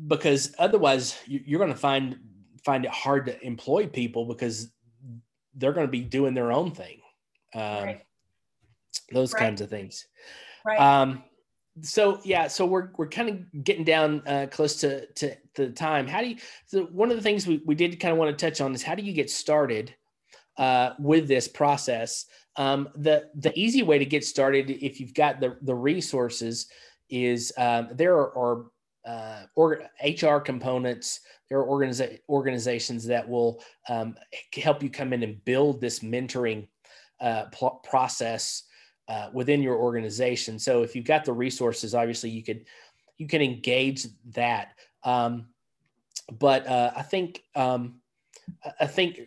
[0.07, 2.19] because otherwise you're going to find
[2.65, 4.71] find it hard to employ people because
[5.55, 7.01] they're going to be doing their own thing.
[7.55, 8.03] Um, right.
[9.13, 9.41] Those right.
[9.41, 10.07] kinds of things.
[10.65, 10.79] Right.
[10.79, 11.25] Um,
[11.81, 15.73] so yeah, so we're we're kind of getting down uh, close to, to to the
[15.73, 16.07] time.
[16.07, 16.37] How do you?
[16.67, 18.83] So one of the things we we did kind of want to touch on is
[18.83, 19.95] how do you get started
[20.59, 22.27] uh, with this process?
[22.57, 26.69] Um, the the easy way to get started if you've got the the resources
[27.09, 28.67] is um, there are, are
[29.05, 31.21] uh, or HR components.
[31.49, 34.17] There are organiza- organizations that will um,
[34.55, 36.69] help you come in and build this mentoring
[37.21, 38.65] uh, pl- process
[39.09, 40.59] uh, within your organization.
[40.59, 42.67] So if you've got the resources, obviously you could
[43.19, 44.73] you can engage that.
[45.05, 45.49] Um,
[46.39, 48.01] but uh, I think um,
[48.81, 49.21] I think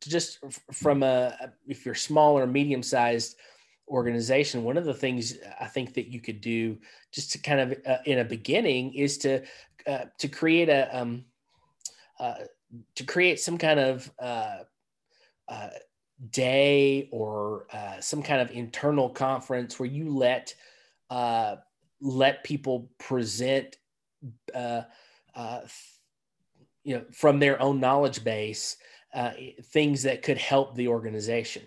[0.00, 0.38] just
[0.72, 3.36] from a if you're small or medium sized
[3.90, 6.78] organization, one of the things I think that you could do
[7.12, 9.42] just to kind of uh, in a beginning is to
[9.86, 11.24] uh, to create a um,
[12.18, 12.34] uh,
[12.94, 14.58] to create some kind of uh,
[15.48, 15.70] uh,
[16.30, 20.54] day or uh, some kind of internal conference where you let
[22.02, 23.76] let people present
[26.82, 28.76] you know from their own knowledge base
[29.64, 31.62] things that could help the organization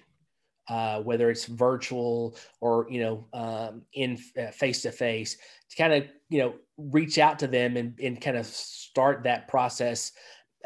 [0.69, 5.37] uh, whether it's virtual or you know um, in face to face
[5.69, 9.47] to kind of you know reach out to them and, and kind of start that
[9.47, 10.11] process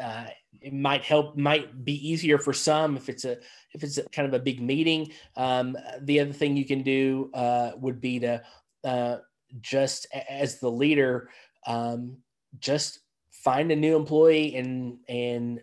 [0.00, 0.26] uh,
[0.60, 3.38] it might help might be easier for some if it's a
[3.74, 5.10] if it's a, kind of a big meeting.
[5.36, 8.42] Um, the other thing you can do uh, would be to
[8.84, 9.16] uh,
[9.60, 11.30] just as the leader
[11.66, 12.18] um,
[12.58, 15.60] just find a new employee and and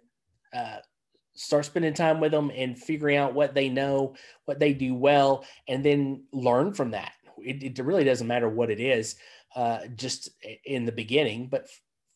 [0.53, 0.77] uh,
[1.35, 5.45] start spending time with them and figuring out what they know, what they do well,
[5.67, 7.11] and then learn from that.
[7.37, 9.15] It, it really doesn't matter what it is,
[9.55, 10.29] uh, just
[10.65, 11.67] in the beginning, but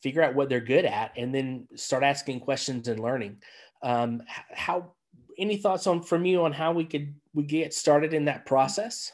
[0.01, 3.41] figure out what they're good at, and then start asking questions and learning.
[3.83, 4.93] Um, how?
[5.37, 9.11] Any thoughts on from you on how we could we get started in that process?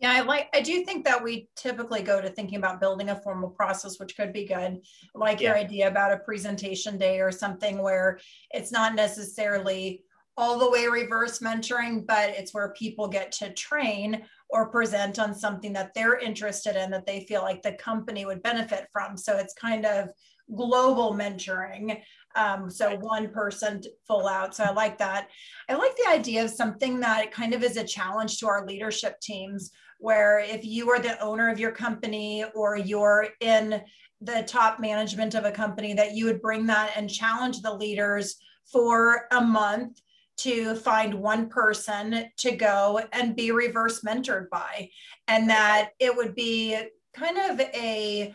[0.00, 3.20] Yeah, I like I do think that we typically go to thinking about building a
[3.20, 4.80] formal process, which could be good.
[5.14, 5.48] like yeah.
[5.48, 8.20] your idea about a presentation day or something where
[8.52, 10.04] it's not necessarily
[10.36, 15.34] all the way reverse mentoring, but it's where people get to train or present on
[15.34, 19.16] something that they're interested in that they feel like the company would benefit from.
[19.16, 20.10] So it's kind of
[20.54, 22.00] global mentoring.
[22.36, 24.54] Um, so one person full out.
[24.54, 25.28] So I like that.
[25.68, 29.20] I like the idea of something that kind of is a challenge to our leadership
[29.20, 33.82] teams where if you are the owner of your company or you're in
[34.20, 38.36] the top management of a company, that you would bring that and challenge the leaders
[38.70, 40.00] for a month
[40.38, 44.88] to find one person to go and be reverse mentored by.
[45.26, 46.80] And that it would be
[47.14, 48.34] kind of a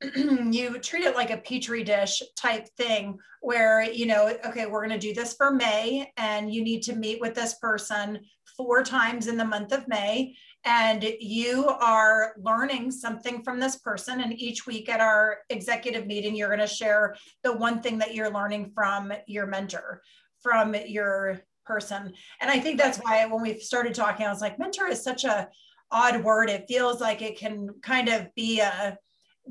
[0.16, 4.98] you treat it like a petri dish type thing where you know okay we're going
[5.00, 8.20] to do this for may and you need to meet with this person
[8.56, 10.32] four times in the month of may
[10.64, 14.20] and you are learning something from this person.
[14.20, 18.14] And each week at our executive meeting, you're going to share the one thing that
[18.14, 20.02] you're learning from your mentor,
[20.42, 22.12] from your person.
[22.40, 25.24] And I think that's why when we started talking, I was like, mentor is such
[25.24, 25.48] a
[25.90, 26.50] odd word.
[26.50, 28.98] It feels like it can kind of be a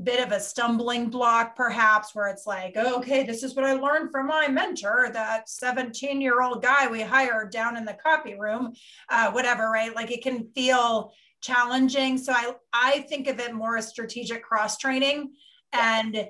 [0.04, 4.12] bit of a stumbling block perhaps where it's like okay this is what i learned
[4.12, 8.74] from my mentor that 17 year old guy we hired down in the copy room
[9.10, 9.96] uh, whatever right?
[9.96, 12.18] Like it can feel challenging.
[12.18, 15.34] So i i think of it more as strategic cross training
[15.74, 16.28] and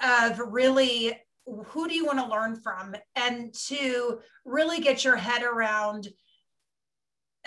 [0.00, 1.16] of really
[1.66, 2.94] who do you want to learn from?
[3.16, 6.08] And to really get your head around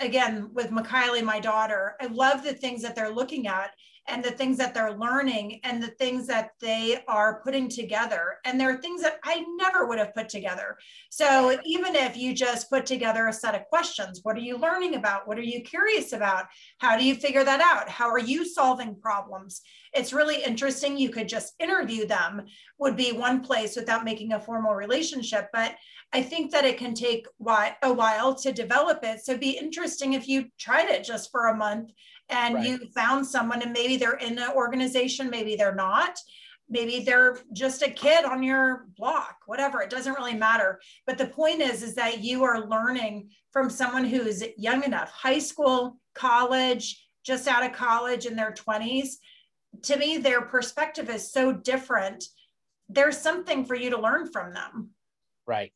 [0.02, 3.70] again with Mikhaili, my daughter, I love the things that they're looking at
[4.08, 8.38] and the things that they're learning and the things that they are putting together.
[8.44, 10.76] And there are things that I never would have put together.
[11.10, 14.96] So even if you just put together a set of questions, what are you learning
[14.96, 15.28] about?
[15.28, 16.46] What are you curious about?
[16.78, 17.88] How do you figure that out?
[17.88, 19.62] How are you solving problems?
[19.92, 20.96] It's really interesting.
[20.96, 22.42] You could just interview them,
[22.78, 25.48] would be one place without making a formal relationship.
[25.52, 25.76] But
[26.12, 29.24] I think that it can take a while to develop it.
[29.24, 31.90] So it'd be interesting if you tried it just for a month
[32.28, 32.66] and right.
[32.66, 36.18] you found someone and maybe they're in an organization, maybe they're not,
[36.68, 40.80] maybe they're just a kid on your block whatever it doesn't really matter.
[41.06, 45.38] But the point is is that you are learning from someone who's young enough high
[45.38, 49.14] school college just out of college in their 20s
[49.84, 52.24] to me their perspective is so different.
[52.90, 54.90] There's something for you to learn from them.
[55.46, 55.72] Right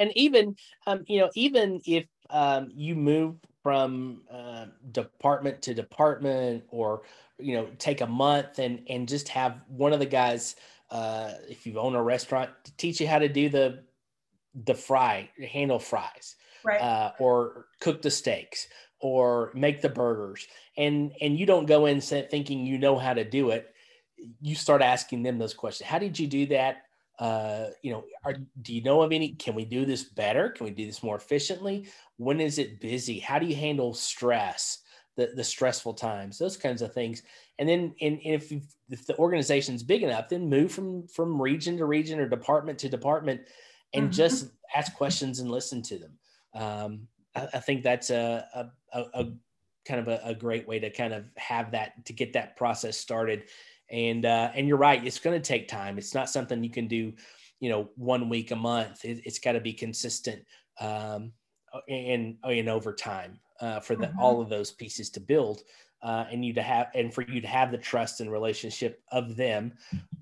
[0.00, 6.64] and even um, you know even if um, you move from uh, department to department
[6.68, 7.02] or
[7.38, 10.56] you know take a month and and just have one of the guys
[10.90, 13.84] uh, if you own a restaurant to teach you how to do the
[14.64, 16.34] the fry handle fries
[16.64, 16.80] right.
[16.80, 18.66] uh, or cook the steaks
[19.00, 20.46] or make the burgers.
[20.76, 23.74] And and you don't go in thinking you know how to do it.
[24.40, 25.88] You start asking them those questions.
[25.88, 26.82] How did you do that
[27.20, 30.48] uh, you know are, do you know of any can we do this better?
[30.48, 31.86] Can we do this more efficiently?
[32.16, 33.18] When is it busy?
[33.18, 34.78] How do you handle stress
[35.16, 37.22] the, the stressful times those kinds of things?
[37.58, 38.50] And then and if,
[38.88, 42.88] if the organization's big enough then move from from region to region or department to
[42.88, 43.42] department
[43.92, 44.12] and mm-hmm.
[44.12, 46.12] just ask questions and listen to them.
[46.54, 49.26] Um, I, I, think that's a, a, a
[49.86, 52.96] kind of a, a, great way to kind of have that to get that process
[52.96, 53.44] started
[53.90, 56.86] and uh, and you're right it's going to take time it's not something you can
[56.86, 57.12] do
[57.60, 60.42] you know one week a month it, has got to be consistent
[60.80, 61.32] um,
[61.88, 64.18] and and over time uh, for the, mm-hmm.
[64.18, 65.62] all of those pieces to build
[66.02, 69.36] uh, and you to have and for you to have the trust and relationship of
[69.36, 69.72] them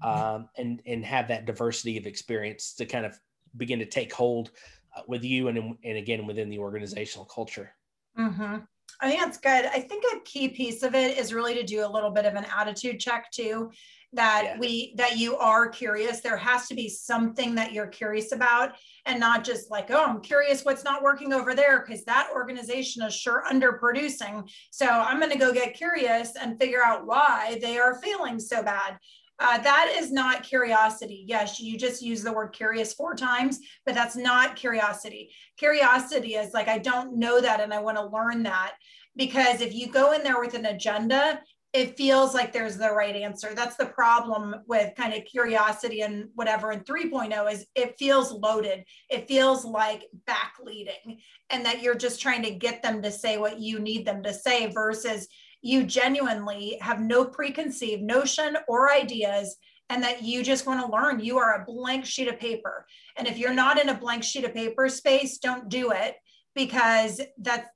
[0.02, 3.18] um, and and have that diversity of experience to kind of
[3.56, 4.50] begin to take hold
[4.96, 7.72] uh, with you and and again within the organizational culture
[8.18, 8.56] mm-hmm.
[9.00, 9.66] I think that's good.
[9.66, 12.34] I think a key piece of it is really to do a little bit of
[12.34, 13.70] an attitude check too
[14.14, 14.58] that yeah.
[14.58, 16.20] we that you are curious.
[16.20, 18.72] There has to be something that you're curious about
[19.06, 23.02] and not just like oh i'm curious what's not working over there because that organization
[23.02, 24.48] is sure underproducing.
[24.70, 28.62] So i'm going to go get curious and figure out why they are feeling so
[28.62, 28.98] bad
[29.40, 31.24] uh, that is not curiosity.
[31.26, 35.30] Yes, you just use the word curious four times, but that's not curiosity.
[35.56, 38.74] Curiosity is like, I don't know that and I want to learn that.
[39.16, 41.40] Because if you go in there with an agenda,
[41.74, 43.50] it feels like there's the right answer.
[43.54, 48.84] That's the problem with kind of curiosity and whatever in 3.0 is it feels loaded.
[49.10, 51.20] It feels like back leading
[51.50, 54.32] and that you're just trying to get them to say what you need them to
[54.32, 55.28] say versus
[55.62, 59.56] you genuinely have no preconceived notion or ideas
[59.90, 61.20] and that you just want to learn.
[61.20, 62.86] You are a blank sheet of paper.
[63.16, 66.16] And if you're not in a blank sheet of paper space, don't do it
[66.54, 67.68] because that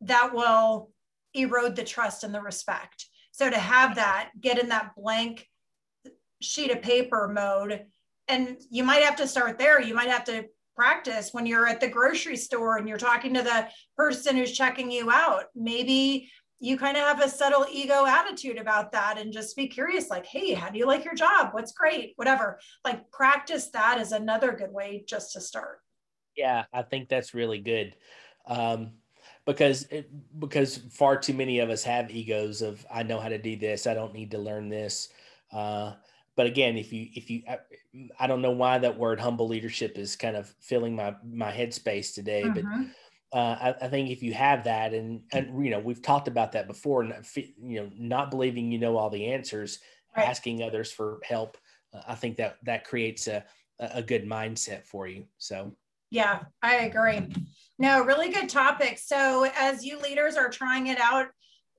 [0.00, 0.90] that will
[1.34, 3.06] erode the trust and the respect.
[3.30, 5.46] So to have that, get in that blank
[6.40, 7.84] sheet of paper mode,
[8.28, 9.80] and you might have to start there.
[9.80, 13.42] You might have to practice when you're at the grocery store and you're talking to
[13.42, 15.44] the person who's checking you out.
[15.54, 16.30] Maybe
[16.62, 20.24] you kind of have a subtle ego attitude about that and just be curious like
[20.24, 21.48] hey how do you like your job?
[21.52, 22.12] What's great?
[22.16, 22.60] Whatever.
[22.84, 25.80] Like practice that is another good way just to start.
[26.36, 27.94] Yeah i think that's really good.
[28.46, 28.92] Um,
[29.44, 30.08] because it,
[30.38, 33.86] because far too many of us have egos of I know how to do this,
[33.86, 35.08] I don't need to learn this.
[35.52, 35.94] Uh,
[36.36, 37.58] but again, if you if you I,
[38.18, 42.14] I, don't know why that word humble leadership is kind of filling my my headspace
[42.14, 42.54] today, mm-hmm.
[42.54, 42.86] but
[43.32, 46.52] uh, I, I, think if you have that and and you know we've talked about
[46.52, 49.78] that before, and you know not believing you know all the answers,
[50.16, 50.28] right.
[50.28, 51.56] asking others for help,
[51.94, 53.44] uh, I think that that creates a
[53.78, 55.24] a good mindset for you.
[55.38, 55.72] So
[56.10, 57.26] yeah, I agree.
[57.78, 58.98] No, really good topic.
[58.98, 61.28] So, as you leaders are trying it out,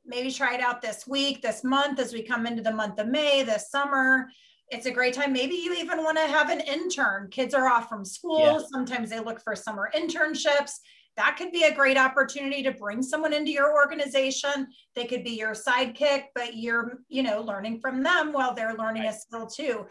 [0.06, 3.08] maybe try it out this week, this month, as we come into the month of
[3.08, 4.28] May, this summer.
[4.70, 5.34] It's a great time.
[5.34, 7.28] Maybe you even want to have an intern.
[7.30, 8.40] Kids are off from school.
[8.40, 8.60] Yeah.
[8.72, 10.80] Sometimes they look for summer internships.
[11.16, 14.68] That could be a great opportunity to bring someone into your organization.
[14.96, 19.04] They could be your sidekick, but you're, you know, learning from them while they're learning
[19.04, 19.14] right.
[19.14, 19.86] a skill too.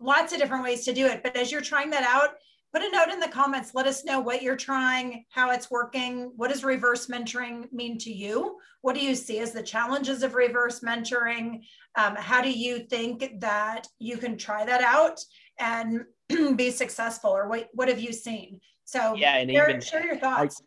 [0.00, 1.22] Lots of different ways to do it.
[1.22, 2.30] But as you're trying that out,
[2.72, 3.74] put a note in the comments.
[3.74, 6.32] Let us know what you're trying, how it's working.
[6.36, 8.58] What does reverse mentoring mean to you?
[8.82, 11.62] What do you see as the challenges of reverse mentoring?
[11.96, 15.20] Um, how do you think that you can try that out
[15.58, 16.04] and
[16.56, 17.30] be successful?
[17.30, 18.60] Or what, what have you seen?
[18.86, 20.62] So yeah, and share, even share your thoughts.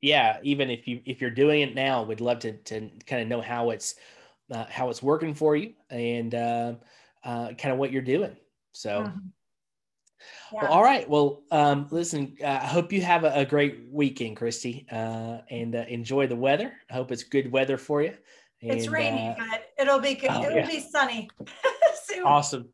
[0.00, 3.28] Yeah, even if you if you're doing it now, we'd love to to kind of
[3.28, 3.96] know how it's
[4.50, 6.74] uh, how it's working for you and uh,
[7.24, 8.36] uh, kind of what you're doing.
[8.72, 9.02] So.
[9.02, 9.18] Mm-hmm.
[10.52, 10.60] Yeah.
[10.62, 11.08] Well, all right.
[11.08, 15.74] Well, um, listen, uh, I hope you have a, a great weekend, Christy, uh, and
[15.74, 16.72] uh, enjoy the weather.
[16.88, 18.14] I hope it's good weather for you.
[18.60, 20.30] And, it's rainy, uh, but it'll be good.
[20.30, 20.66] Oh, it'll yeah.
[20.68, 21.28] be sunny
[22.04, 22.22] soon.
[22.22, 22.68] Awesome.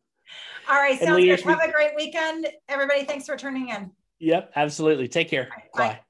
[0.69, 0.99] All right.
[0.99, 1.41] Sounds good.
[1.41, 2.49] Have a great weekend.
[2.69, 3.91] Everybody, thanks for tuning in.
[4.21, 5.09] Yep, absolutely.
[5.09, 5.49] Take care.
[5.75, 5.89] Bye.
[5.89, 6.01] bye.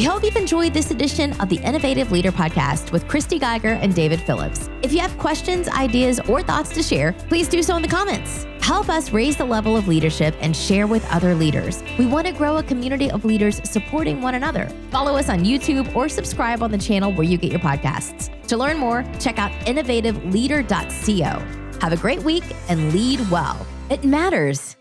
[0.00, 3.94] We hope you've enjoyed this edition of the Innovative Leader Podcast with Christy Geiger and
[3.94, 4.70] David Phillips.
[4.80, 8.46] If you have questions, ideas, or thoughts to share, please do so in the comments.
[8.62, 11.84] Help us raise the level of leadership and share with other leaders.
[11.98, 14.70] We want to grow a community of leaders supporting one another.
[14.90, 18.30] Follow us on YouTube or subscribe on the channel where you get your podcasts.
[18.46, 21.78] To learn more, check out innovativeleader.co.
[21.80, 23.66] Have a great week and lead well.
[23.90, 24.78] It matters.